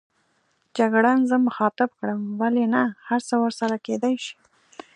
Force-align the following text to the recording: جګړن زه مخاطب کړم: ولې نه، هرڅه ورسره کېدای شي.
جګړن 0.77 1.17
زه 1.29 1.35
مخاطب 1.47 1.89
کړم: 1.99 2.21
ولې 2.39 2.65
نه، 2.73 2.83
هرڅه 3.07 3.35
ورسره 3.43 3.75
کېدای 3.85 4.15
شي. 4.25 4.35